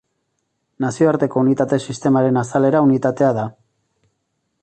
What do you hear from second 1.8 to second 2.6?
Sistemaren